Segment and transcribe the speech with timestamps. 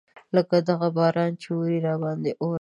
[0.35, 2.59] لکه دغه باران چې اوري راباندې اوري.